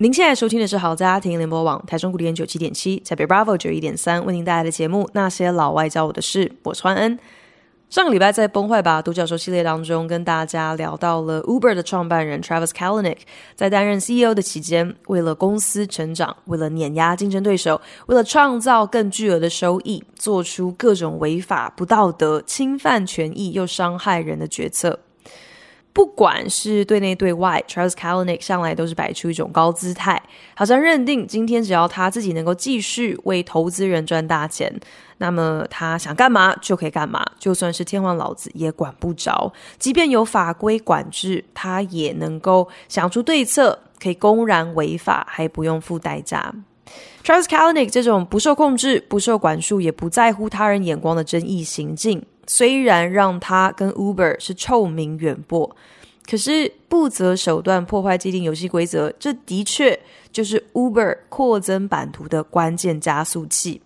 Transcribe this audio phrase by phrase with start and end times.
[0.00, 7.18] 您现在收听的是好家庭联播网台中古典九七点七，台北 Bravo 九一点三为您带来的节目《那些老外教我的事》，我是欢恩。
[7.90, 13.18] 上个礼拜在《崩坏吧独角兽》系列当中，跟大家聊到了 Uber 的创办人 Travis Kalanick
[13.56, 25.00] 在担任 CEO 的期间，为了公司成长，为了碾压竞争对手，为了创造更巨额的收益，做出各种违法、不道德、侵犯权益又伤害人的决策。
[25.92, 30.22] 不管是对内对外，Charles Kalanick 向来都是摆出一种高姿态，
[30.54, 34.72] 好像认定今天只要他自己能够继续为投资人赚大钱，
[35.16, 39.52] 那么他想干嘛就可以干嘛，就算是天皇老子也管不着。
[39.78, 46.54] 即便有法规管制，他也能够想出对策，可以公然违法还不用付代价。
[47.24, 52.24] Charles Kalanick 这种不受控制、不受管束，也不在乎他人眼光的争议行径。
[52.48, 55.76] 虽然让他跟 Uber 是臭名远播，
[56.28, 59.96] 可是不择手段破坏既定游戏规则，这的确
[60.32, 63.80] 就是 Uber 扩增版图的关键加速器。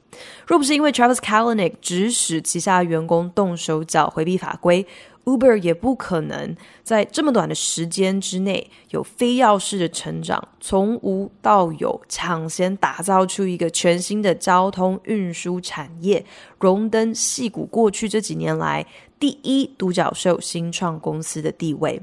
[0.46, 4.86] 若不是因为 Travis Kalanick 指使旗下员工动手脚回避法规
[5.24, 16.24] ，Uber 也不可能在这么短的时间之内有非要式的成长，从无到有，抢先打造出一个全新的交通运输产业，
[16.58, 18.84] 荣登矽谷过去这几年来
[19.20, 22.02] 第一独角兽新创公司的地位。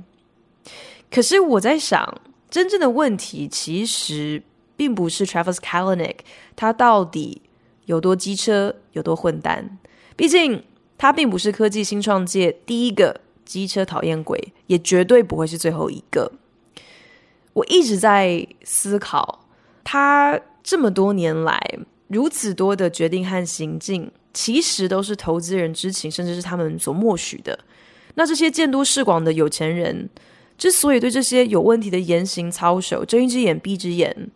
[1.11, 4.41] 可是我在想，真正的问题其实
[4.77, 6.17] 并不是 Travis Kalanick
[6.55, 7.41] 他到底
[7.85, 9.77] 有多机车，有多混蛋，
[10.15, 10.63] 毕竟。
[11.00, 16.33] 他并不是科技新创界第一个机车讨厌鬼，也绝对不会是最后一个。
[17.54, 19.48] 我一直在思考，
[19.83, 21.58] 他这么多年来
[22.09, 27.58] 如此多的决定和行径，其实都是投资人知情，甚至是他们所默许的。
[28.15, 30.09] 那这些见多识广的有钱人，
[30.58, 34.30] 之所以对这些有问题的言行操守睁一只眼闭一只眼，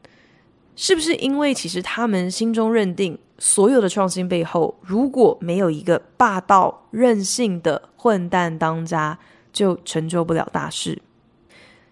[0.76, 9.18] 是不是因为其实他们心中认定，所有的创新背后，如果没有一个霸道任性的混蛋当家，
[9.52, 11.00] 就成就不了大事。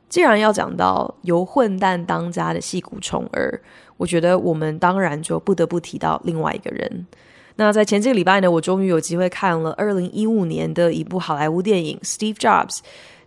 [0.09, 3.61] 既然要讲到由混蛋当家的戏骨宠儿，
[3.97, 7.07] 我觉得我们当然就不得不提到另外一个人。
[7.55, 12.77] 那在前几个礼拜呢，我终于有机会看了二零一五年的一部好莱坞电影《Steve Jobs》。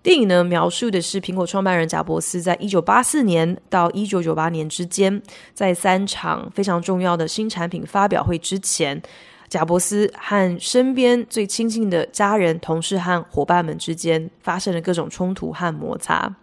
[0.04, 5.22] 电影呢，描述的是苹果创办人贾伯斯在一九八四年到一九九八年之间，
[5.54, 9.00] 在三场非常重要的新产品发表会之前，
[9.48, 16.36] 贾伯斯和身边最亲近的家人、同事和伙伴们之间发生了各种冲突和摩擦。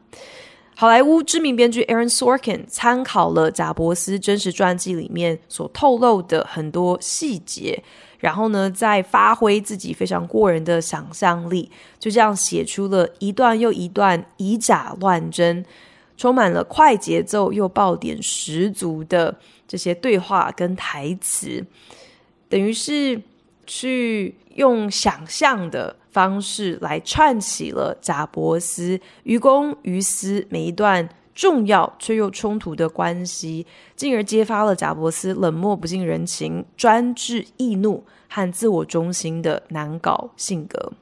[0.75, 7.83] 好莱坞知名编剧 Aaron Sorkin 参考了贾伯斯真实传记里面所透露的很多细节。
[8.21, 15.65] 然后呢，再发挥自己非常过人的想象力，就这样写出了一段又一段以假乱真、
[16.15, 19.35] 充满了快节奏又爆点十足的
[19.67, 21.65] 这些对话跟台词，
[22.47, 23.19] 等于是
[23.65, 33.65] 去用想象的方式来串起了贾伯斯于公于私每一段重要却又冲突的关系，
[33.95, 40.93] 进而揭发了贾伯斯冷漠不近人情、专制易怒和自我中心的难搞性格。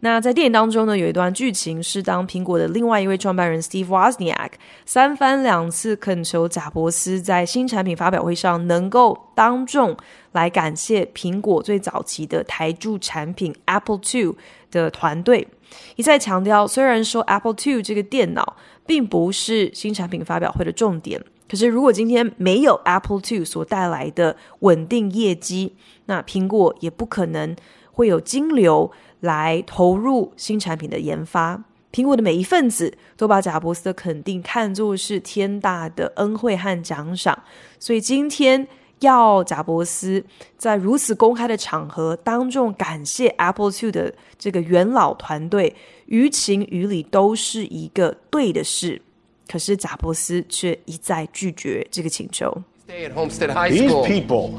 [0.00, 4.50] 那在电影当中呢，有一段剧情是当苹果的另外一位创办人 Steve Wozniak
[4.84, 9.96] 三番两次恳求贾伯斯在新产品发表会上能够当众
[10.32, 14.34] 来感谢苹果最早期的台柱产品 Apple II
[14.70, 15.48] 的团队，
[15.96, 18.56] 一再强调，虽然说 Apple II 这个电脑。
[18.86, 21.20] 并不是新产品发表会的重点。
[21.48, 25.74] 可是，如果今天没有 Apple II 所带来的稳定业绩，
[26.04, 27.56] 那苹果也不可能
[27.90, 31.64] 会有金流来投入新产品的研发。
[31.92, 37.42] 苹果的每一份子都把贾伯斯的肯定看作是天大的恩惠和奖赏，
[37.80, 38.68] 所以今天
[39.06, 40.22] 要贾伯斯
[40.58, 45.74] 在如此公开的场合当众感谢 Apple Two 的这个元老团队。
[46.06, 49.02] 于情于理都是一个对的事，
[49.48, 52.62] 可是贾伯斯却一再拒绝这个请求。
[52.86, 54.52] These people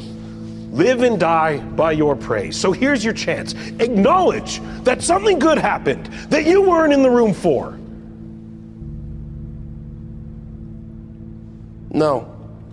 [0.73, 2.59] live and die by your praise.
[2.59, 3.53] So here's your chance.
[3.79, 7.77] Acknowledge that something good happened that you weren't in the room for.
[11.89, 12.25] No.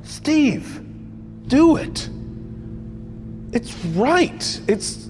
[0.03, 0.83] Steve,
[1.49, 2.09] do it.
[3.53, 4.61] It's right.
[4.67, 5.09] It's.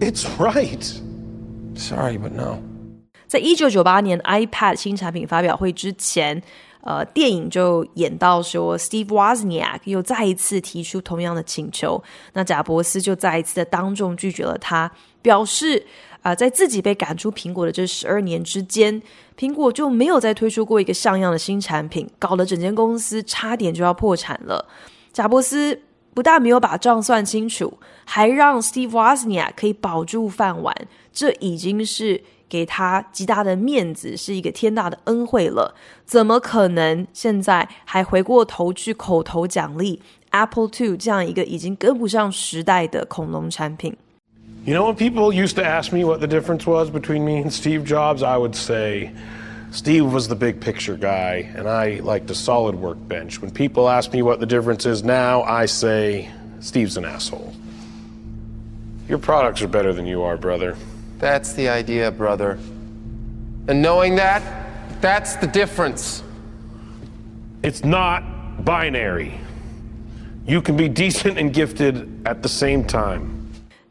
[0.00, 0.82] It's right.
[1.74, 2.62] Sorry, but no.
[3.26, 6.42] 在一九九八年 iPad 新产品发表会之前，
[6.80, 12.02] 呃，电影就演到说，Steve Wozniak 又再一次提出同样的请求，
[12.32, 14.90] 那贾伯斯就再一次的当众拒绝了他，
[15.22, 15.84] 表示
[16.22, 19.00] 啊、在自己被赶出苹果的这十二年之间，
[19.38, 24.66] 苹果就没有再推出过一个像样的新产品，搞得整间公司差点就要破产了。
[25.12, 25.80] 贾伯斯
[26.12, 30.74] 不但没有把账算清楚，还让 Steve Wozniak 可以保住饭碗，
[31.12, 32.22] 这已经是。
[32.50, 35.72] 给他极大的面子，是一个天大的恩惠了。
[36.04, 43.96] 怎么可能现在还回过头去口头奖励 Apple II 这样一个已经跟不上时代的恐龙产品
[44.64, 47.84] ？You know, when people used to ask me what the difference was between me and Steve
[47.84, 49.12] Jobs, I would say
[49.70, 53.40] Steve was the big picture guy, and I liked a solid workbench.
[53.40, 56.30] When people ask me what the difference is now, I say
[56.60, 57.54] Steve's an asshole.
[59.08, 60.76] Your products are better than you are, brother.
[61.18, 62.58] That's the idea, brother.
[63.68, 64.42] And knowing that,
[65.00, 66.22] that's the difference.
[67.62, 69.40] It's not binary.
[70.46, 73.39] You can be decent and gifted at the same time.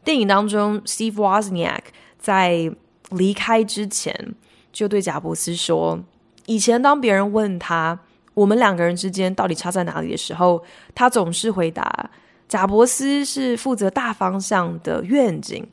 [0.04, 1.82] 电影当中，Steve Wozniak
[2.18, 2.72] 在
[3.10, 4.34] 离开之前
[4.72, 6.00] 就对贾伯斯说
[6.46, 7.98] ：“以前当别人问他
[8.34, 10.62] 我们两个人之间到底差在哪里的时候，
[10.94, 12.10] 他总是回答：
[12.48, 15.66] 贾伯斯是负责大方向的愿景。”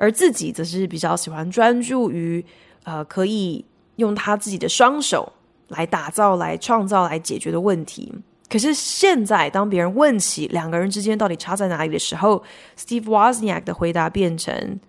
[0.00, 2.44] 而自己则是比较喜欢专注于，
[2.84, 3.64] 呃，可以
[3.96, 5.32] 用他自己的双手
[5.66, 8.14] 来打造、来创造、来解决的问题。
[8.48, 12.42] 可是现在，当别人问起两个人之间到底差在哪里的时候
[12.78, 14.80] ，Steve Wozniak 的回答变成：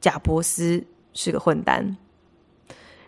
[0.00, 0.84] 贾伯斯
[1.14, 1.96] 是个混蛋。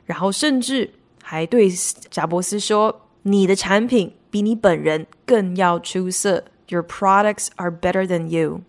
[0.06, 0.90] 然后甚至
[1.22, 1.70] 还对
[2.10, 6.44] 贾伯斯说：“你的产品比你本人更要出色。
[6.68, 8.62] Your products are better than you。”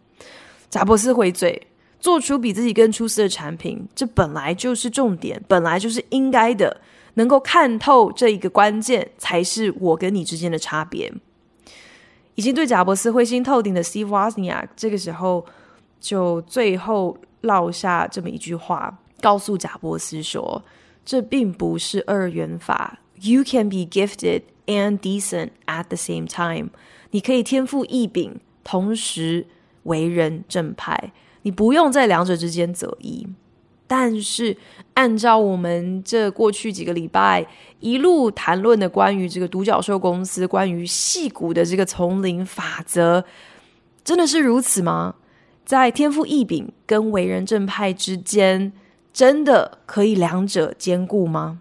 [0.70, 1.68] 贾伯斯回嘴。
[2.00, 6.82] 做出比自己更出色的产品，这本来就是重点，本来就是应该的。
[7.22, 11.14] 能够看透这一个关键，才是我跟你之间的差别。
[12.34, 15.46] 已经对贾伯斯灰心透顶的 Steve Wozniak，这个时候
[16.00, 20.64] 就最后落下这么一句话，告诉贾伯斯说
[21.06, 26.72] ：“这并不是二元法，You can be gifted and decent at the same time。
[27.12, 29.46] 你可以天赋异禀，同时
[29.84, 31.14] 为人正派。”
[31.44, 33.28] 你不用在两者之间择一，
[33.94, 34.56] 但是
[34.94, 37.46] 按照我们这过去几个礼拜
[37.82, 43.22] 一路谈论的关于这个独角兽公司、关于戏骨的这个丛林法则，
[44.02, 45.16] 真的是如此吗？
[45.66, 48.72] 在天赋异禀跟为人正派之间，
[49.12, 51.60] 真的可以两者兼顾吗？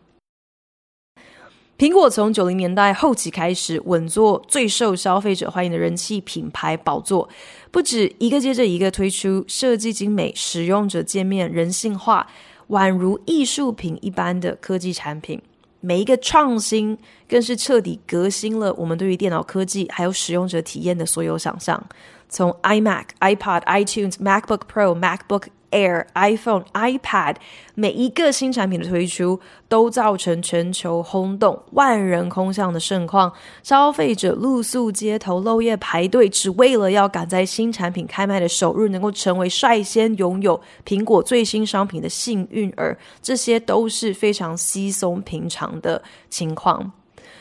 [1.80, 7.26] 苹果从九零年代后期开始稳坐最受消费者欢迎的人气品牌宝座，
[7.70, 12.26] 不止一个接着一个推出设计精美、使用者界面人性化、
[12.68, 15.40] 宛如艺术品一般的科技产品，
[15.80, 21.82] 每一个创新更是彻底革新了我们对于电脑科技还有使用者体验的所有想象。
[22.28, 27.36] 从 iMac、iPod、iTunes、MacBook Pro、MacBook Air、iPhone、iPad，
[27.74, 33.32] 每一个新产品的推出都造成全球轰动、万人空巷的盛况，
[33.62, 46.92] 消费者露宿街头、漏夜排队，只为了要赶在新产品开卖的首日能够成为率先拥有苹果最新商品的幸运儿，这些都是非常稀松平常的情况。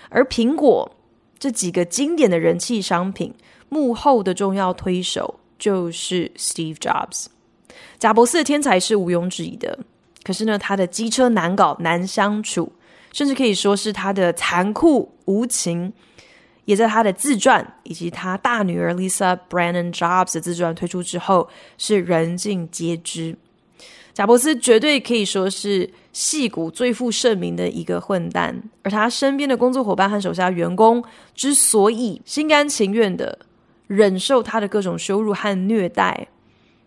[0.09, 0.91] 而苹果
[1.39, 3.33] 这几个经典的人气商品
[3.69, 7.27] 幕后的重要推手就是 Steve Jobs。
[7.99, 9.77] 贾伯斯的天才是毋庸置疑的，
[10.23, 12.71] 可是呢，他的机车难搞难相处，
[13.11, 15.91] 甚至可以说是他的残酷无情，
[16.63, 23.35] 也在他的自传以及他大女儿 Lisa Brannon Jobs 的自传推出之后，是人尽皆知。
[24.13, 31.03] 贾伯斯绝对可以说是戏骨最负盛名的一个混蛋，而他身边的工作伙伴和手下员工
[31.35, 33.39] 之所以心甘情愿的
[33.87, 36.27] 忍受他的各种羞辱和虐待。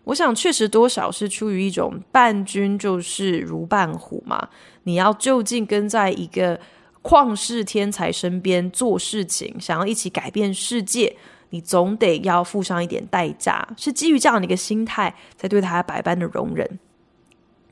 [0.03, 4.49] 我想，确实多少是出于一种伴君就是如伴虎嘛。
[4.83, 6.59] 你要就近跟在一个
[7.01, 11.15] 旷世天才身边做事情，想要一起改变世界，
[11.51, 13.65] 你总得要付上一点代价。
[13.77, 16.79] 是基于这样的一个心态，才对他百般的容忍。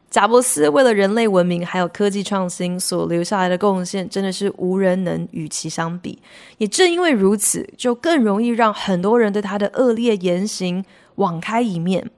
[0.09, 6.17] 贾伯斯为了人类文明还有科技创新所留下来的贡献，真的是无人能与其相比。
[6.57, 10.83] 也正因为如此，就更容易让很多人对他的恶劣言行
[11.15, 12.09] 网开一面。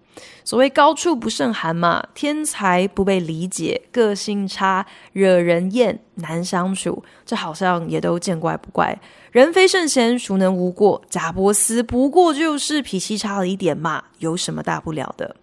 [0.43, 8.99] 所谓高处不胜寒嘛，天才不被理解，个性差，惹人厌，难相处，这好像也都见怪不怪。
[9.31, 11.01] 人非圣贤，孰能无过？
[11.09, 15.35] 贾伯斯不过就是脾气差了一点嘛，有什么大不了的？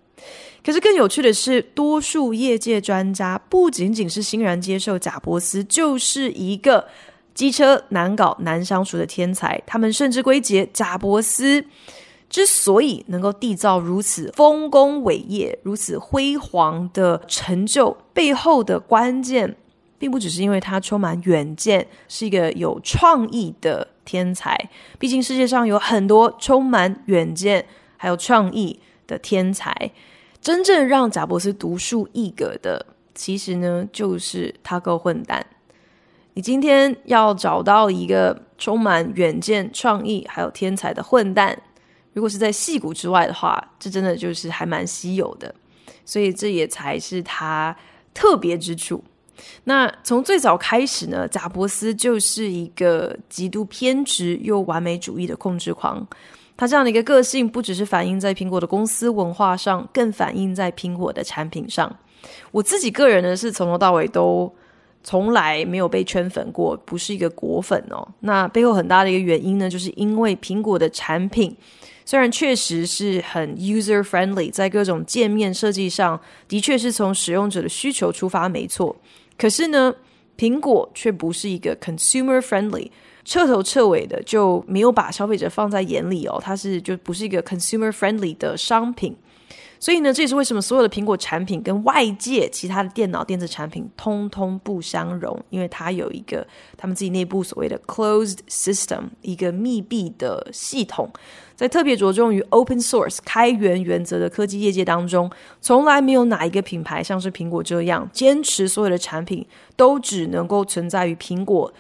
[0.63, 6.87] 可是更有趣的是，多数业界专家不仅仅是欣然接受贾伯斯就是一个
[7.35, 11.65] 机车难搞、难相处的天才，他们甚至归结贾伯斯
[12.31, 19.57] 之所以能够缔造如此丰功伟业、如此辉煌的成就背后的关键。
[19.99, 24.59] 并不只是因为他充满远见，是一个有创意的天才。
[24.99, 27.63] 毕竟世界上有很多充满远见
[27.99, 29.91] 还有创意的天才，
[30.41, 35.45] 真正让贾伯斯独树一格的，其实呢，就是他够混蛋。
[36.33, 41.61] 你今天要找到一个充满远见、创意还有天才的混蛋，
[42.13, 45.55] 如果是在戏骨之外的话，这真的就是还蛮稀有的。
[46.05, 47.77] 所以这也才是它
[48.13, 49.03] 特别之处。
[49.65, 56.07] 那从最早开始呢，贾伯斯就是一个极度偏执又完美主义的控制狂。
[56.57, 61.91] 他这样的一个个性，不只是反映在苹果的公司文化上，更反映在苹果的产品上。
[62.51, 64.53] 我自己个人呢，是从头到尾都
[65.03, 68.07] 从来没有被圈粉过，不是一个果粉哦。
[68.21, 71.57] 那背后很大的一个原因呢，就是因为苹果的产品
[72.11, 78.97] 虽然确实是很 user friendly，在各种界面设计上的确是从使用者的需求出发，没错。
[79.39, 79.95] 可是呢，
[80.37, 82.91] 苹果却不是一个 consumer friendly，
[83.25, 89.17] 彻头彻尾的就没有把消费者放在眼里哦，它是就不是一个 consumer friendly 的商品。
[89.81, 96.47] 所以呢，这也是为什么所有的苹果产品跟外界其他的电脑电子产品通通不相容，因为它有一个
[96.77, 101.11] 他们自己内部所谓的 closed system，一个密闭的系统。
[101.57, 105.31] 在特别着重于 open source 开源原则的科技业界当中，
[105.63, 109.47] 从来没有哪一个品牌像是苹果这样坚持所有的产品
[109.77, 111.73] 都只能够存在于苹果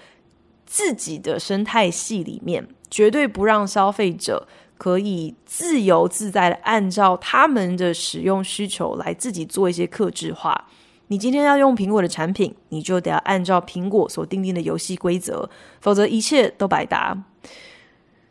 [0.64, 4.48] 自己的生态系里面，绝对不让消费者。
[4.80, 10.66] 可以自由自在的按照他们的使用需求来自己做一些克制化。
[11.08, 15.50] 你今天要用苹果的产品，你就得要按照苹果所定定的游戏规则，
[15.82, 17.14] 否则一切都白搭。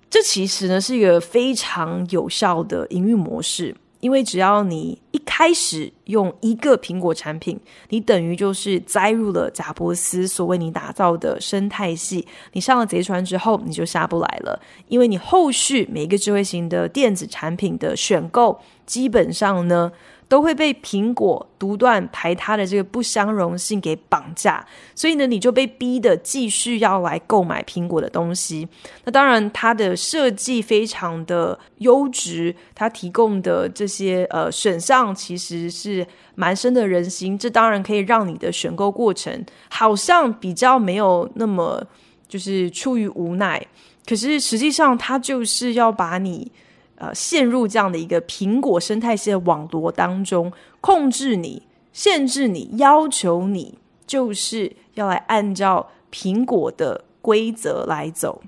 [0.09, 3.75] 这其实呢是一个非常有效的营运模式。
[3.99, 7.59] 因为只要你开始用一个苹果产品，
[7.89, 12.27] 你等于就是栽入了贾伯斯所为你打造的生态系。
[12.53, 14.59] 你上了贼船之后，你就下不来了。
[14.87, 19.91] 因为你后续每一个智慧型的电子产品的选购，基本上呢，
[20.29, 28.67] 都会被苹果独断排他的这个不相容性给绑架，所以呢，你就被逼得继续要来购买苹果的东西。
[29.05, 36.05] 那当然，它的设计非常的优质，它提供的这些呃选项其实是
[36.35, 37.35] 蛮深得人心。
[37.35, 41.83] 这当然可以让你的选购过程好像比较没有那么
[42.27, 43.65] 就是出于无奈，
[44.05, 46.51] 可是实际上它就是要把你。
[46.99, 50.51] 呃，陷入这样的一个苹果生态系的网络当中，
[50.81, 58.41] 控制你、限制你、要求你，就是要来按照苹果的规则来走。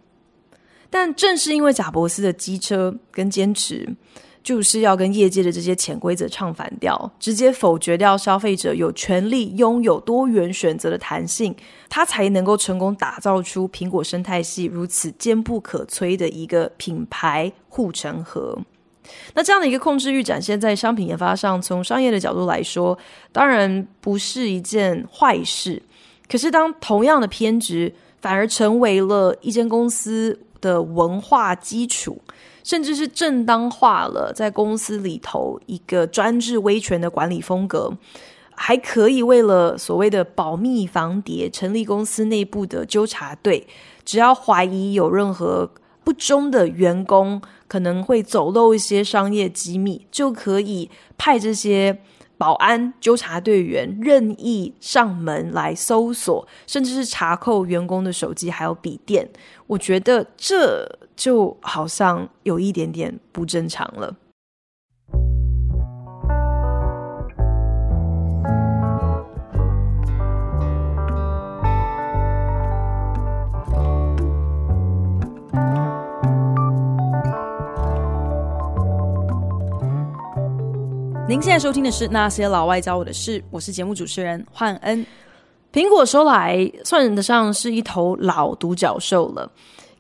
[0.89, 3.95] 但正是因为贾伯斯的机车跟坚持。
[4.43, 11.55] 就是要跟业界的这些潜规则唱反调，直接否决掉消费者有权利拥有多元选择的弹性，
[11.89, 18.57] 它才能够成功打造出苹果生态系如此坚不可摧的一个品牌护城河。
[19.33, 22.97] 那这样的一个控制欲展现在商品研发上，从商业的角度来说，
[23.31, 25.81] 当然不是一件坏事。
[26.29, 32.21] 可是当同样的偏执反而成为了一间公司的文化基础。
[32.63, 37.91] 甚至是正当化了在公司里头一个专制威权的管理风格，
[38.53, 43.67] 还可以为了所谓的保密防谍，成立公司内部的纠察队。
[44.05, 45.71] 只要怀疑有任何
[46.03, 50.87] 不忠的员工可能会走漏一些商业机密，就可以
[51.17, 51.99] 派这些
[52.41, 59.29] 保安纠察队员任意上门来搜索，甚至是查扣员工的手机还有笔电。
[59.67, 60.97] 我觉得这。
[61.13, 64.15] 就好像有一点点不正常了。
[81.31, 85.05] 您现在收听的是《那些老外教我的事》，我是节目主持人焕恩。
[85.71, 89.49] 苹果说来算得上是一头老独角兽了。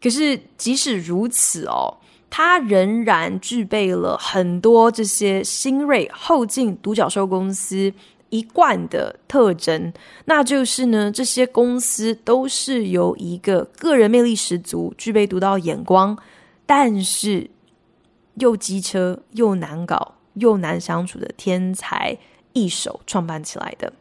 [0.03, 1.95] 可是，即使如此哦，
[2.29, 7.93] 它仍然具备了很多这些新锐后进独角兽公司
[8.29, 9.93] 一贯的特征，
[10.25, 16.17] 那就是呢，这些公司都是由一个个人魅力十足、具备独到眼光，
[16.65, 17.49] 但是
[18.33, 22.17] 又机车又难搞又难相处的天才
[22.53, 23.91] 一手创办起来的。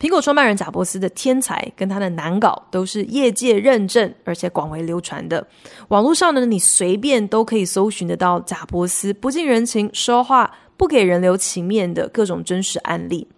[0.00, 5.46] 苹果创办人贾伯斯的天才跟他的难搞都是业界认证而且广为流传的。
[5.88, 13.28] 网络上呢，你随便都可以搜寻得到贾伯斯不近人情、说话不给人留情面的各种真实案例。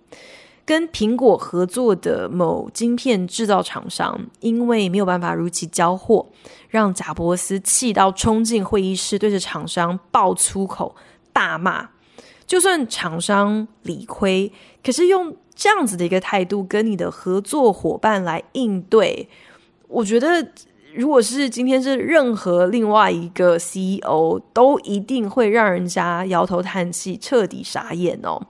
[0.65, 6.25] 跟苹果合作的某晶片制造厂商，因为没有办法如期交货，
[6.69, 10.95] 让贾伯斯气到冲进会议室，对着厂商爆粗口、
[11.33, 11.91] 大骂。
[12.47, 14.51] 就算厂商理亏，
[14.83, 19.29] 可是用这样子的一个态度跟你的合作伙伴来应对，
[19.89, 20.47] 我觉得
[20.95, 28.41] 如果是今天是任何另外一个 CEO，都一定会让人家摇头叹气、彻底傻眼哦。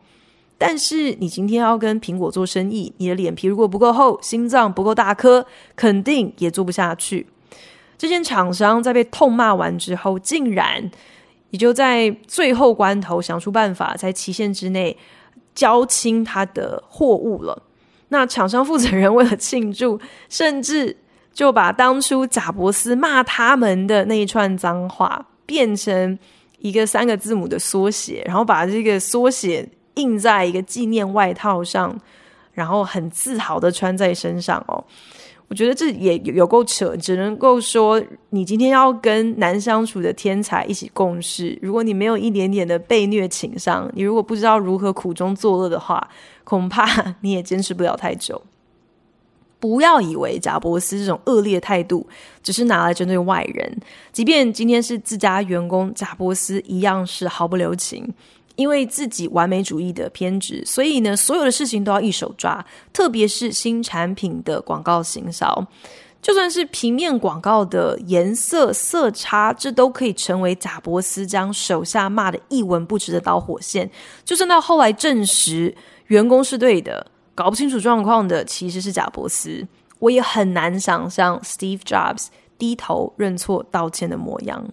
[0.58, 5.44] 但是你今天要跟苹果做生意，你的脸皮如果不够厚，心脏不够大颗，
[5.74, 7.26] 肯定也做不下去。
[7.98, 10.90] 这间厂商在被痛骂完之后，竟然
[11.52, 14.94] 也就在最后关头想出办法，在期限之内
[15.54, 17.62] 交清他的货物了。
[18.08, 20.96] 那厂商负责人为了庆祝，甚至
[21.32, 26.18] 就把当初贾伯斯骂他们的那一串脏话，变成
[26.58, 29.68] 一个三个字母的缩写，然后把这个缩写。
[29.96, 31.94] 印在一个纪念外套上，
[32.52, 34.82] 然后很自豪的穿在身上哦。
[35.52, 46.08] 我觉得这也有够扯，只能够说你今天要跟难相处的天才一起共事，如果你没有一点点的被虐情商，你如果不知道如何苦中作乐的话，
[46.42, 48.40] 恐怕你也坚持不了太久。
[49.60, 52.08] 不要以为贾伯斯这种恶劣态度
[52.42, 53.78] 只是拿来针对外人，
[54.10, 58.10] 即便今天是自家员工，贾伯斯一样是毫不留情。
[58.56, 65.66] 因为自己完美主义的偏执，所以呢，所有的事情都要一手抓，特别是新产品的广告行销，
[66.20, 73.90] 就算是平面广告的颜色色差，这都可以成为贾伯斯将手下骂的一文不值的导火线。
[74.24, 75.74] 就算到后来证实
[76.06, 79.66] 员工是对的，搞不清楚状况的其实是贾伯斯，
[79.98, 82.26] 我也很难想象 Steve Jobs
[82.58, 84.68] 低头认错道歉的模样。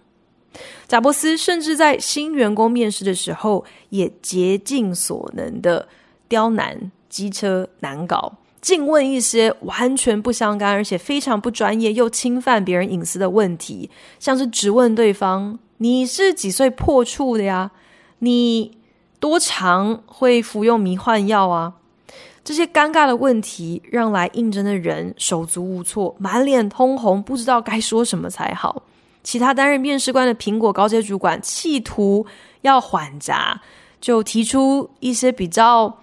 [0.88, 5.88] 贾伯斯甚至在新员工面试的时候，也竭尽所能的
[6.28, 17.70] 刁难、机车难搞，尽问一些完全不相干，而且非常不专业又侵犯别人隐私的问题，像是质问对方：“你是几岁破处的呀？
[18.18, 18.76] 你
[19.18, 21.74] 多常会服用迷幻药啊？”
[22.42, 28.82] 这些尴尬的问题让来应征的人手足无措，满脸通红，不知道该说什么才好。
[29.22, 32.26] 其他担任面试官的苹果高阶主管企图
[32.62, 33.60] 要缓颊，
[34.00, 35.94] 就提出一些比较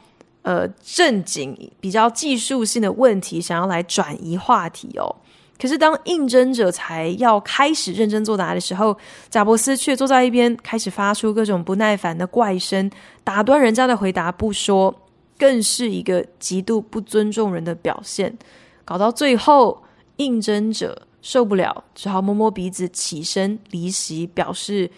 [0.43, 5.15] 呃正经、比较技术性的问题，想要来转移话题哦。
[5.59, 8.95] 可是当应征者才要开始认真作答的时候，
[9.31, 12.91] 贾伯斯却坐在一边，开始发出各种不耐烦的怪声，
[13.23, 14.93] 打断人家的回答不说，
[15.39, 18.37] 更是一个极度不尊重人的表现。
[18.85, 19.83] 搞到最后，
[20.17, 21.06] 应征者。
[21.29, 24.89] 受不了，只好摸摸鼻子起身离席，表示：“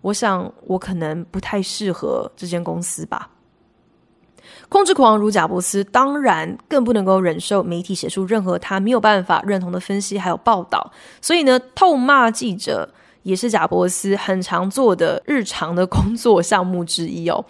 [0.00, 3.28] 我想我可能不太适合这间公司吧。”
[4.70, 12.88] 控制狂如贾伯斯，当然更不能够忍受媒体写出任何他没有办法认同的分析还有报道，所以呢，痛骂记者
[13.22, 17.44] 也是贾伯斯很常做的日常的工作项目之一哦。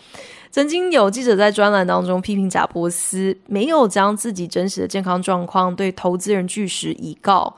[0.51, 7.55] 曾经有记者在专栏当中批评贾伯斯没有将自己真实的健康状况对投资人据实以告。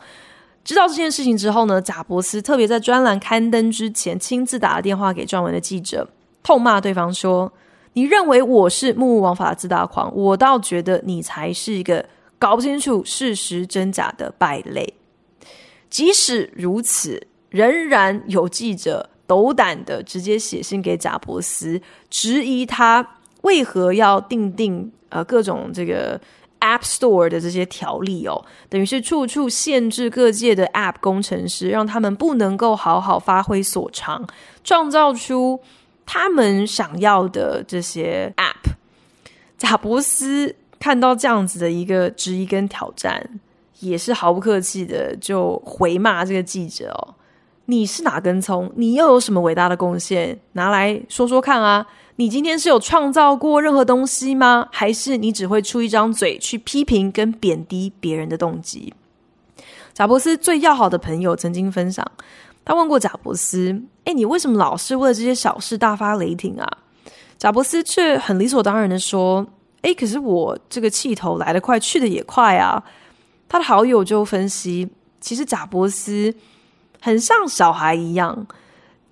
[0.66, 6.08] 知道这件事情之后呢，贾伯斯特别在专栏刊登之前，亲自打了电话给撰文的记者，
[6.42, 7.52] 痛骂对方说
[7.94, 12.04] ：“你认为我是目无王法的自大狂，我倒觉得你才是一个
[12.36, 14.92] 搞不清楚事实真假的败类。”
[15.88, 23.08] 即使如此，仍然有记者斗胆的直接写信给贾伯斯，质疑他
[23.42, 26.20] 为何要定定呃各种这个。
[26.60, 34.26] App Store 的这些条例哦，等于是处处限制各界的 App 工程师，让他们不能够好好发挥所长，
[34.64, 35.60] 创造出
[36.04, 38.72] 他们想要的这些 App。
[39.58, 43.40] 贾伯斯看到这样子的一个质疑跟挑战，
[43.80, 47.14] 也是毫不客气的就回骂这个记者哦
[47.66, 48.70] ：“你是哪根葱？
[48.76, 50.38] 你又有什么伟大的贡献？
[50.52, 51.86] 拿来说说看啊！”
[52.18, 54.68] 你今天是有创造过任何东西吗？
[54.72, 58.94] 还是你只会出一张嘴去批评跟贬低别人的动机？
[59.92, 62.02] 贾伯斯最要好的朋友曾经分享，
[62.64, 66.66] 他问过贾伯斯：“哎，你为什么老是为了这些小事大发雷霆啊？”
[67.36, 69.46] 贾伯斯却很理所当然的说
[69.82, 72.82] ：“哎，可是我这个气头来得快，去得也快啊。”
[73.46, 74.88] 他的好友就分析，
[75.20, 76.34] 其实贾伯斯
[76.98, 78.46] 很像小孩一样，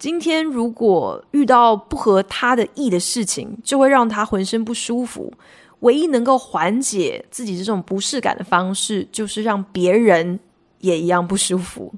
[0.05, 5.33] 今天如果遇到不合他的意的事情，就会让他浑身不舒服。
[5.81, 10.39] 唯一能够缓解自己这种不适感的方式，就是让别人
[10.81, 11.91] 也一样不舒服。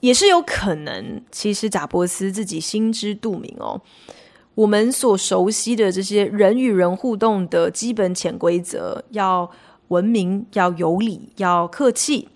[0.00, 3.78] 也是有可能，其实贾伯斯自己心知肚明哦。
[4.54, 9.50] 我们所熟悉的这些人与人互动的基本潜规则，要
[9.88, 12.28] 文明，要有礼，要客气，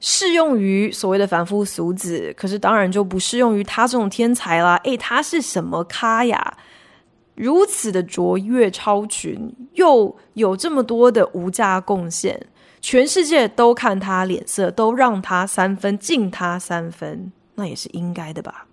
[0.00, 4.76] 适用于所谓的凡夫俗子，可是当然就不适用于他这种天才啦。
[4.84, 6.58] 诶，他是什么咖呀？
[7.34, 12.46] 如此的卓越超群，又有这么多的无价贡献，
[12.80, 18.66] 全世界都看他脸色，都让他三分，敬他三分，那也是应该的吧。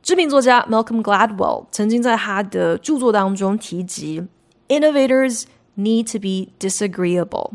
[0.00, 4.26] 知名作家 Malcolm Gladwell 曾经在他的著作当中提及
[4.68, 5.44] ，Innovators
[5.76, 7.52] need to be disagreeable。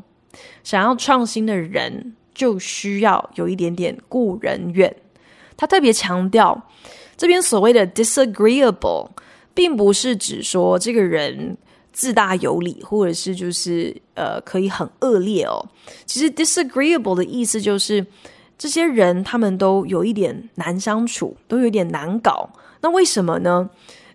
[0.63, 4.95] 想要创新的人就需要有一点点顾人怨。
[5.55, 6.61] 他特别强调，
[7.15, 9.09] 这边所谓的 disagreeable，
[9.53, 11.57] 并不是指说这个人
[11.91, 15.65] 自大有理，或者是就是呃可以很恶劣哦。
[16.05, 18.05] 其实 disagreeable 的意思就是
[18.57, 22.49] 这些人他们都有一点难相处，都有点难搞。
[22.81, 23.69] 那为什么呢？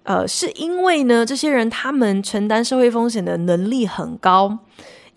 [0.05, 4.59] 呃，是因为呢，这些人他们承担社会风险的能力很高，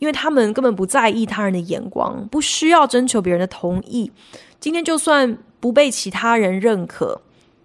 [0.06, 4.12] 因为他们根本不在意他人的眼光，不需要征求别人的同意。
[4.60, 7.20] 今天就算不被其他人认可，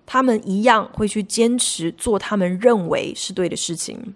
[0.06, 4.14] 他们一样会去坚持做他们认为是对的事情。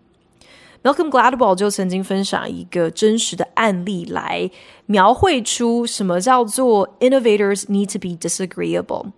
[0.83, 4.51] Malcolm Gladwell 就曾经分享一个真实的案例来
[4.87, 9.13] 描绘出什么叫做 Innovators need to be disagreeable。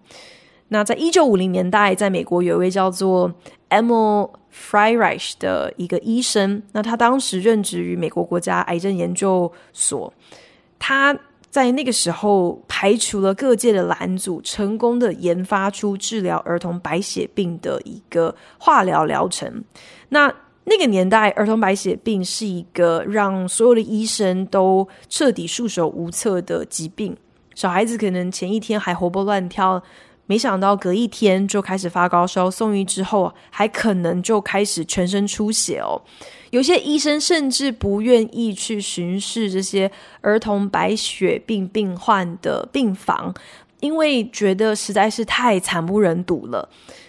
[0.69, 3.33] 那在一九五零年代，在美国有一位叫做
[3.71, 10.13] Emil Freireich 的一个医生，那他当时任职于美国国家癌症研究所，
[10.79, 11.17] 他
[11.51, 19.65] 在那个时候排除了各界的拦阻，成功的研发出治疗儿童白血病的一个化疗疗程。
[20.09, 20.33] 那
[20.65, 27.17] 那个年代，儿童白血病是一个让所有的医生都彻底束手无策的疾病，
[27.55, 29.81] 小孩子可能前一天还活蹦乱跳。
[30.27, 36.01] 没想到隔一天就开始发高烧，送医之后还可能就开始全身出血哦。
[36.51, 43.33] 有些医生甚至不愿意去巡视这些儿童白血病病患的病房，
[43.81, 46.69] 因为觉得实在是太惨不忍睹了。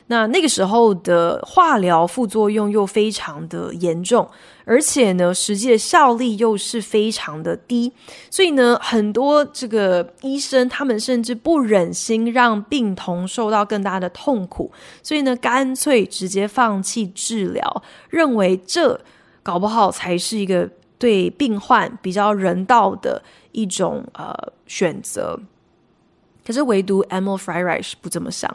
[0.10, 4.26] 那那个时候的化疗副作用又非常的严重，
[4.64, 7.92] 而且呢，实际的效力又是非常的低，
[8.30, 14.72] 所以呢，很多这个医生他们甚至不忍心让病童受到更大的痛苦，
[15.04, 19.00] 所以呢，干脆直接放弃治疗，认为这
[19.44, 24.34] 搞不好才是一个对病患比较人道的一种呃
[24.68, 25.38] 选择。
[26.46, 28.50] 可是唯独 Emil Freireich 不这么想。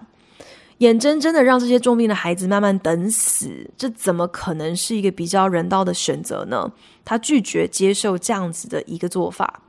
[0.83, 6.73] 眼睁睁的让这些重病的孩子慢慢等死，这怎么可能是一个比较人道的选择呢？
[7.05, 9.62] 他拒绝接受这样子的一个做法。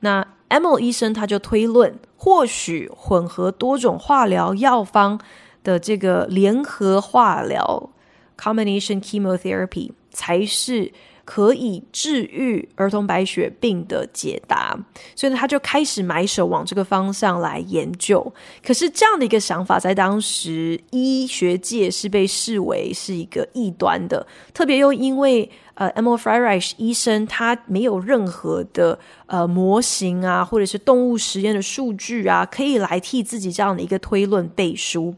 [0.00, 5.18] 那 Emil 医生他就推论，或许混合多种化疗药方
[5.64, 7.90] 的这个联合化疗
[8.36, 10.92] （combination chemotherapy） 才是。
[11.32, 14.76] 可以治愈儿童白血病的解答，
[15.14, 18.20] 所以呢，他就开始埋手往这个方向来研究。
[18.66, 35.14] 可是这样的一个想法，在当时医学界是被视为是一个异端的，特别又因为呃，Emil Freireich 医生他没有任何的呃模型啊，或者是动物实验的数据啊，可以来替自己这样的一个推论背书。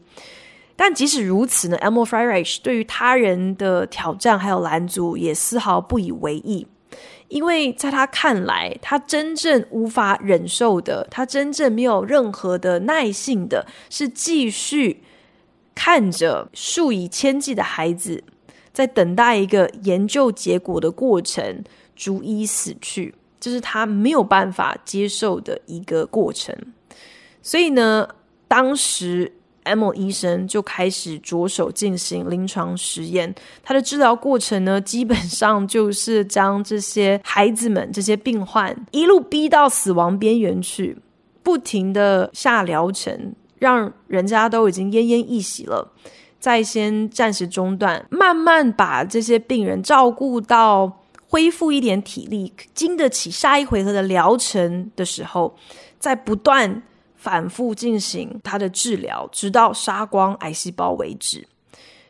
[0.75, 6.65] 但即使如此呢，Emil f r e r i c h 对于他人的挑战还有拦阻也丝毫不以为意，
[7.27, 15.03] 因为在他看来，他真正无法忍受的，他真正没有任何的耐性的，是继续
[15.75, 18.23] 看着数以千计的孩子
[18.73, 21.63] 在等待一个研究结果的过程
[21.95, 26.55] 逐一死去，这是他没有办法接受的一个过程。
[27.43, 28.09] 所以呢，
[28.47, 29.33] 当时。
[29.63, 33.33] M 医生就开始着手进行临床实验。
[33.63, 40.97] 他的治疗过程呢，基本上就是将这些孩子们、这些病患一路逼到死亡边缘去，
[41.41, 45.91] 不停的下疗程，让人家都已经奄奄一息了，
[46.39, 55.55] 再先暂时中断，慢慢把这些病人照顾到恢复一点体力，经得起下一回合的疗程的时候，
[55.99, 56.83] 再不断。
[57.23, 61.47] 反复进行他的治疗，直到杀光癌细胞为止。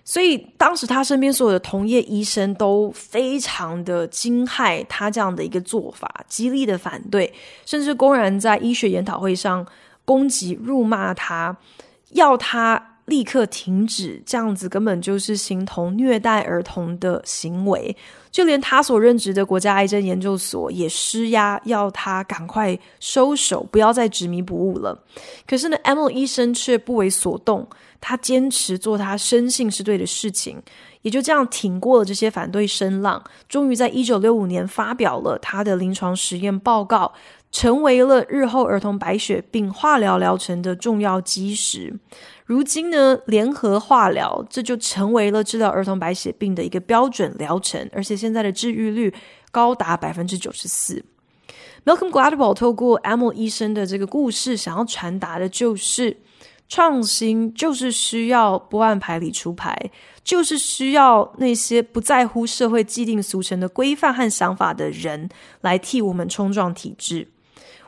[0.04, 7.32] 所以当时他身边所有的同业医生都非常的惊骇他这样的一个做法，极力的反对，
[7.64, 9.64] 甚至公然在医学研讨会上
[10.04, 11.56] 攻击、辱骂他，
[12.10, 12.93] 要他。
[13.06, 17.96] 立刻停止这样子，根本就是形同虐待儿童的行为。
[18.32, 24.98] 就连他所任职的国家癌症研究所也施压，要他赶快收手，不要再执迷不悟了。
[25.46, 27.68] 可是呢，Emil 医生却不为所动，
[28.02, 30.60] 他坚持做他深信是对的事情，
[31.04, 37.14] 也就这样挺过了这些反对声浪，终于在一九六五年发表了他的临床实验报告，
[37.52, 41.94] 成为了日后儿童白血病化疗疗程的重要基石。
[42.46, 49.14] 如今呢，联合化疗这就成为了治疗儿童白血病的一个标准疗程，而且现在的治愈率
[49.52, 51.04] 高达百分之九十四。
[51.86, 56.18] Malcolm Gladwell 透过 M 医生的这个故事，想要传达的就是，
[56.68, 59.78] 创新就是需要不按牌理出牌，
[60.24, 65.30] 就是需要那些不在乎社会既定俗成的规范和想法的人
[65.62, 67.28] 来替我们冲撞体制。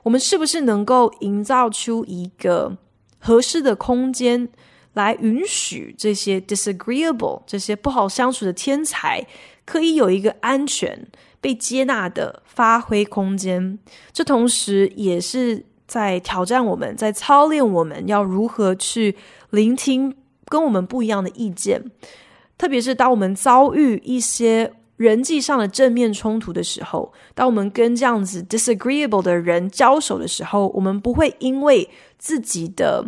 [0.03, 2.77] 我们是不是能够营造出一个
[3.25, 4.47] 合适的空间，
[4.93, 9.25] 来允许这些 disagreeable 这些不好相处的天才，
[9.65, 11.07] 可以有一个安全
[11.41, 13.79] 被接纳的发挥空间。
[14.13, 19.15] 这同时也是在挑战我们，在操练我们要如何去
[19.49, 21.83] 聆听跟我们不一样的意见。
[22.57, 33.05] 特别是当我们遭遇一些人际上的正面冲突的时候，当我们跟这样子 disagreeable 的人交手的时候，我们不会因为自己的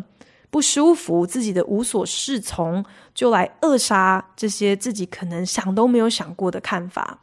[0.50, 7.20] 不舒服，自己的无所适从，就来扼杀这些自己可能想都没有想过的看法。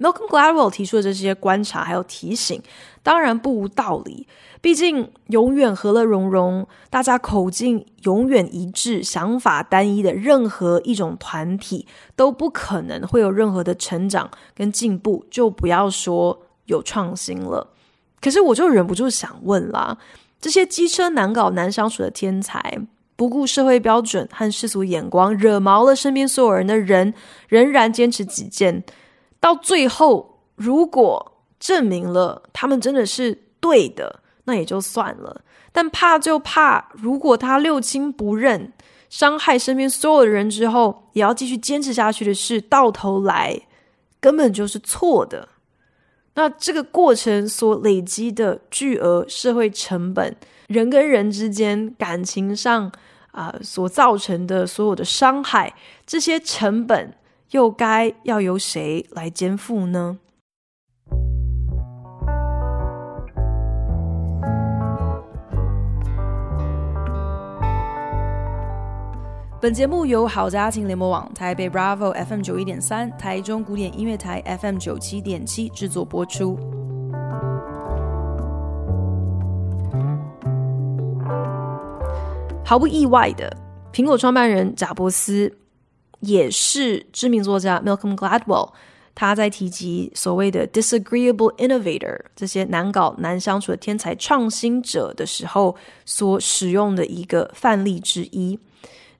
[0.00, 2.60] Malcolm Gladwell 提出的这些观察还有提醒，
[3.02, 4.26] 当然不无道理。
[4.62, 11.86] 毕竟，永远和乐融融、大家口径永远一致、想法单一的任何一种团体，
[12.16, 17.68] 都不可能会有任何的成长跟进步，就不要说有创新了。
[18.20, 19.98] 可是，我就忍不住想问啦。
[20.40, 22.78] 这些机车难搞、难相处的天才，
[23.16, 27.12] 不顾社会标准和世俗眼光，惹毛了身边所有人的人，
[27.48, 28.82] 仍然坚持己见。
[29.40, 35.42] 到最后，如果证明了他们真的是对的，那也就算了。
[35.72, 38.72] 但怕就怕，如果他六亲不认，
[39.08, 43.60] 伤害身边所有的人之后，也要继续坚持下去的事，到头来
[44.20, 45.48] 根本就是错的。
[46.34, 50.34] 那这个过程所累积的巨额社会成本，
[50.68, 52.90] 人跟人之间感情上
[53.32, 55.72] 啊、所造成的所有的伤害，
[56.06, 57.14] 这些成本
[57.50, 60.18] 又该要由谁来肩负呢？
[69.60, 76.56] 本节目由好家庭联盟网、台北 Bravo FM 九一点三、台中古典音乐台 FM 九七点七制作播出。
[82.64, 83.54] 毫不意外的，
[83.92, 85.52] 苹果创办人贾伯斯
[86.20, 88.70] 也是知名作家 Malcolm Gladwell，
[89.14, 98.58] 他在提及所谓的 disagreeable innovator 这些难搞难相处的天才创新者的时候，所使用的一个范例之一。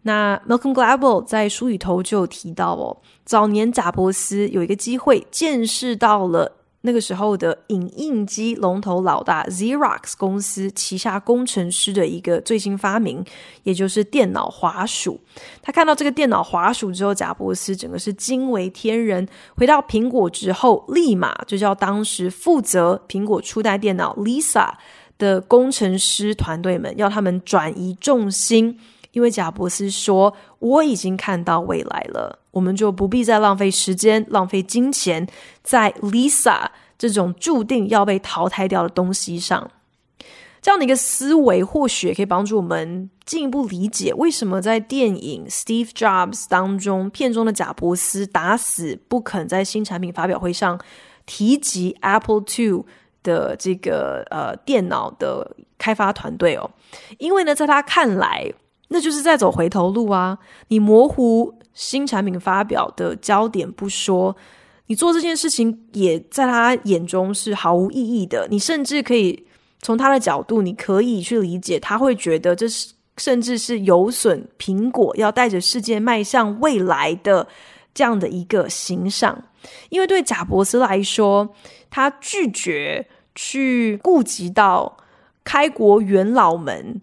[0.03, 6.51] 那 Malcolm Gladwell 在书里头就有提到哦，早年贾伯斯有一个机会见识到了
[6.83, 13.23] 那个时候的影印机龙头老大 Xerox 公司旗下工程师的一个最新发明，
[13.64, 15.21] 也就是电脑滑鼠。
[15.61, 19.29] 他看到这个电脑滑鼠之后，贾伯斯整个是惊为天人。
[19.57, 24.73] 回到苹果之后，立马就叫当时负责苹果初代电脑 Lisa
[25.19, 28.79] 的工程师团队们，要他们转移重心。
[29.12, 35.27] 因为贾伯斯说：“我已经看到未来了，我们就不必再浪费时间、浪费金钱
[35.62, 39.70] 在 Lisa 这种注定要被淘汰掉的东西上。”
[40.62, 50.79] 这样的一个思维，或许也可以帮助我们进一步理解为什么在电影《Steve Jobs》当中，片中的贾伯斯打死不肯在新产品发表会上
[51.25, 52.85] 提及 Apple II
[53.23, 56.70] 的这个呃电脑的开发团队哦，
[57.16, 58.53] 因为呢，在他看来。
[58.92, 60.37] 那就是在走回头路啊！
[60.68, 64.37] 你模糊新产品发表的焦点不说，
[64.87, 68.46] 你做这件事情也在他眼中是毫无意义的。
[68.50, 69.46] 你甚至可以
[69.81, 77.46] 从他的角度，你可以去理解，他会觉得这是甚至是有损苹果要带着世界迈向未来的
[77.94, 79.40] 这样的一个形象。
[79.88, 81.48] 因为对贾伯斯来说，
[81.90, 84.96] 他拒绝去顾及到。
[85.42, 87.00] 开国元老们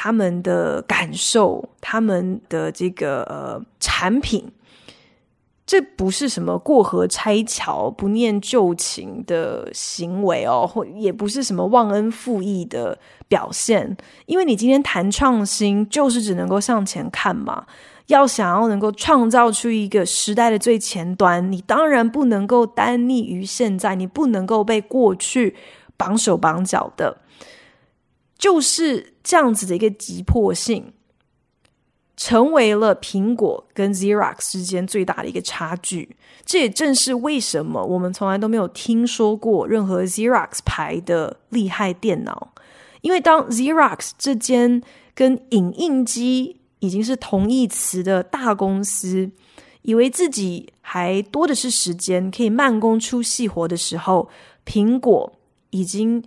[0.00, 4.48] 他们的感受，他们的这个呃产品。
[5.66, 13.96] 这不是什么过河拆桥、不念旧情的行为哦，或也不是什么忘恩负义的表现。
[14.26, 17.66] 因为你今天谈创新，就是只能够向前看嘛。
[18.06, 25.54] 要想要能够创造出一个时代的最前端，你当然不能够单立于现在，你不能够被过去
[25.98, 27.18] 绑手绑脚的，
[28.38, 30.92] 就是这样子的一个急迫性。
[32.16, 36.16] 成为了苹果跟 Xerox 之间最大的一个差距。
[36.44, 42.52] 这也正是为什么我们从来都没有听说过任何 Xerox 牌的厉害电脑。
[43.02, 44.82] 因为当 Xerox 这间
[45.14, 49.30] 跟影印机已经是同义词的大公司，
[49.82, 54.28] 以为自己还多的是时间可以慢工出细活的时候，
[54.66, 55.32] 苹果
[55.70, 56.24] 已经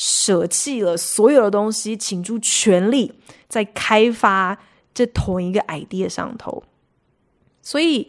[0.00, 3.14] 舍弃了所有的东西，倾注全力
[3.48, 4.56] 在开发。
[4.94, 6.64] 这同一个 idea 上头，
[7.62, 8.08] 所以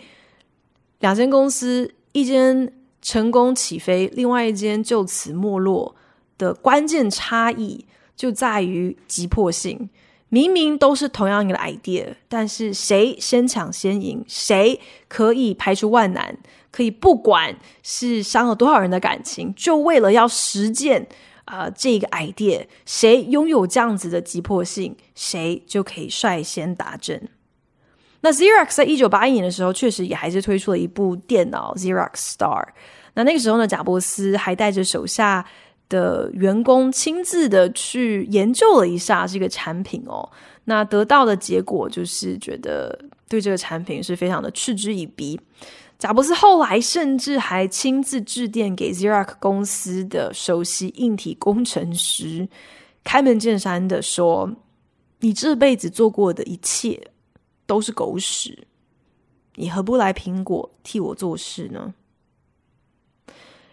[1.00, 5.96] 两间公司，一间成功起飞，另外一间就此没落
[6.40, 9.92] 的关键差异就在于急迫性。
[10.30, 16.40] 明明都是同样一个 idea，但是谁先抢先赢，谁可以排除万难，
[16.72, 21.08] 可以不管是伤了多少人的感情，就为了要实践。
[21.50, 27.28] 啊、呃，这个 idea，谁拥有这样子的急迫性，谁就可以率先达阵。
[28.22, 32.68] 那 Xerox 在一九八一年的时候，确实也还是推出了一部电脑 Xerox Star。
[33.16, 35.44] 那那个时候呢，贾伯斯还带着手下
[35.90, 40.30] 的员工亲自的去研究了一下这个产品哦。
[40.66, 42.96] 那得到的结果就是觉得
[43.28, 45.40] 对这个产品是非常的嗤之以鼻。
[46.00, 52.48] 贾伯斯后来甚至还亲自致电给 Xerox 公司的首席硬体工程师，
[53.04, 54.50] 开门见山的说
[55.20, 57.12] ：“你这辈子做过的一切
[57.66, 58.66] 都是狗屎，
[59.56, 61.94] 你何不来苹果替我做事呢？”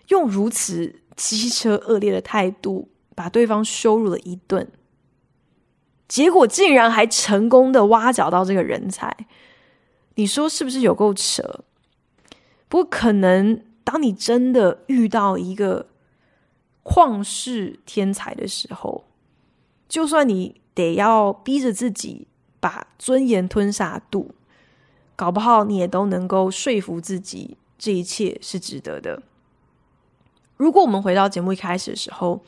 [0.08, 4.68] 用如此机车恶劣的态度把对方羞辱了一顿，
[6.08, 9.16] 结果竟然还成功的挖角到这个人才，
[10.16, 11.64] 你说是不是有够扯？
[12.68, 15.86] 不，可能当你真的遇到一个
[16.82, 19.04] 旷世天才的时候，
[19.88, 22.26] 就算你得要逼着自己
[22.58, 24.32] 把尊严吞下肚，
[25.14, 29.22] 搞不好你也都能够说服自己，这一切是值得的。
[30.56, 32.42] 如果我们回到节目一开始的时候，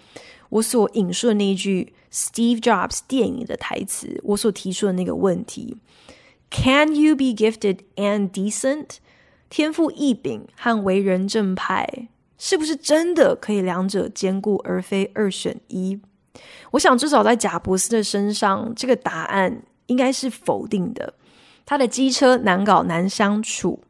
[0.48, 5.76] 我所引述的那一句 Steve Jobs 电影的台词，我所提出的那个问题
[6.50, 8.96] ：Can you be gifted and decent？
[9.50, 16.00] 天赋异禀和为人正派，是不是真的可以两者兼顾，而非二选一？
[16.70, 21.14] 我想，至少在贾伯斯的身上，这个答案应该是否定的。
[21.66, 23.82] 他的机车难搞难相处，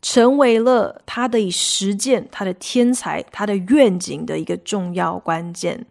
[0.00, 5.84] 成为了他的以实践他的天才、他的愿景的一个重要关键。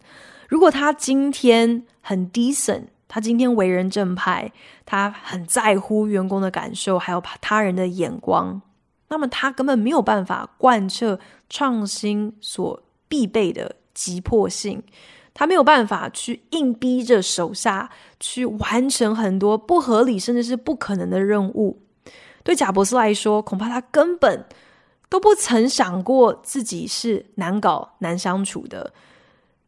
[0.48, 4.52] 如果他今天很 decent，他今天为人正派，
[4.86, 8.62] 他很在乎员工的感受，还有他人的眼光。
[9.10, 11.20] 那么他根本没有办法贯彻
[11.50, 14.82] 创新所必备的急迫性，
[15.34, 21.82] 他没有办法去硬逼着手下去完成很多不合理甚至是不可能的任务。
[22.44, 24.46] 对贾伯斯来说，恐怕他根本
[25.10, 28.94] 都不曾想过自己是难搞难相处的。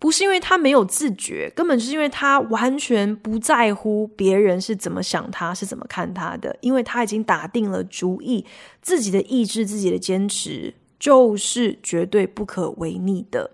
[0.01, 8.43] 不是因为他没有自觉，根本就是因为他完全不在乎别人是怎么想他，是怎么看他的，因为他已经打定了主意，
[8.81, 13.51] 自己的意志、自己的坚持就是绝对不可违逆的。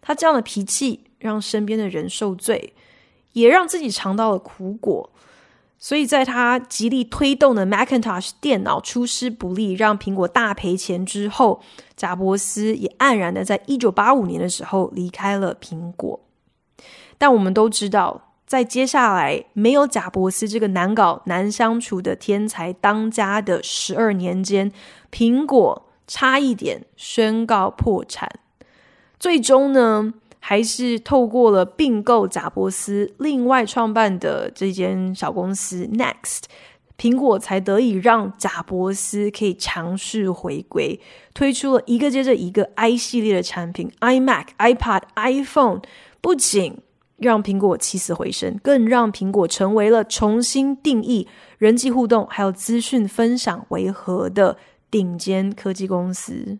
[0.00, 2.72] 他这样的脾气让身边的人受罪，
[3.32, 5.10] 也让自己尝到了苦果。
[5.80, 11.60] 所以，在他极力推动的 Macintosh 电脑出师不利，让苹果大赔钱之后，
[11.96, 16.18] 贾伯斯也黯然的在一九八五年的时候离开了苹果。
[17.16, 24.72] 但我们都知道，在接下来没有贾伯斯这个难搞难相处的天才当家的十二年间，
[25.12, 28.28] 苹果差一点宣告破产。
[29.20, 36.44] 最终呢，还是透过了并购贾伯斯另外创办的这间小公司 Next，
[36.96, 41.00] 苹果才得以让贾伯斯可以强势回归，
[41.34, 45.80] 推出了一个接着一个 i 系列的产品，iMac、iPad、iPhone，
[46.20, 46.78] 不仅
[47.16, 51.28] 让苹果起死回生，更让苹果成为了重新定义
[51.58, 54.56] 人际互动还有资讯分享为何的
[54.90, 56.58] 顶尖科技公司。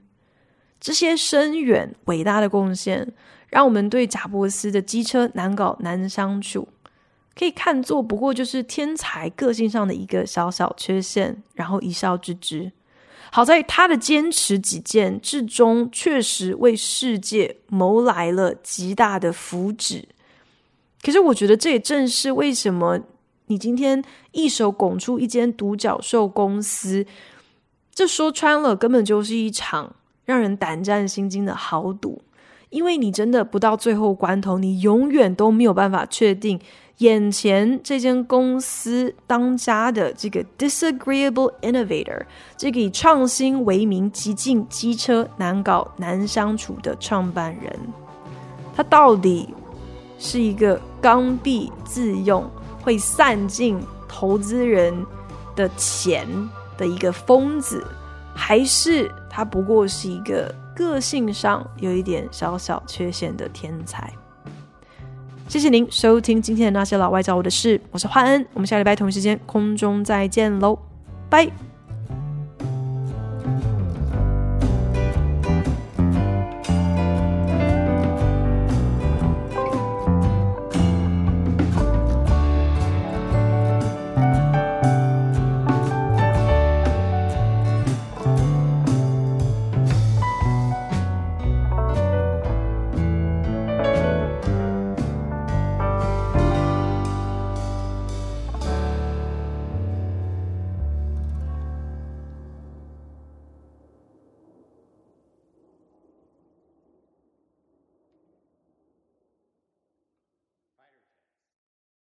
[0.80, 3.12] 这些深远伟大的贡献，
[3.48, 6.68] 让我们对贾伯斯的机车难搞难相处，
[7.34, 12.70] 可以看作不过就是天才个性上的一个小小缺陷，然后一笑置之。
[13.30, 20.04] 好在他的坚持己见，至终确实为世界谋来了极大的福祉。
[21.02, 22.98] 可是，我觉得这也正是为什么
[23.46, 27.06] 你今天一手拱出一间独角兽公司，
[27.94, 29.94] 这说穿了根本就是一场
[30.24, 32.22] 让人胆战心惊的豪赌。
[32.70, 36.60] 因为你真的不到最后关头，你永远都没有办法确定。
[36.98, 42.20] 眼前这间公司当家的这个 disagreeable innovator，
[42.56, 47.72] 这个以创新为名、极尽机车难搞难相处的创办人，
[48.74, 49.48] 他到底
[50.18, 52.44] 是一个刚愎自用、
[52.82, 54.92] 会散尽投资人
[55.54, 56.26] 的钱
[56.76, 57.86] 的一个疯子，
[58.34, 64.12] 还是他不过是一个个性上有一点小小缺陷的天才？
[65.48, 70.78] 谢谢您收听今天的那些老外教我的事，我是华恩，我们下礼拜同一时间空中再见喽，
[71.28, 71.67] 拜。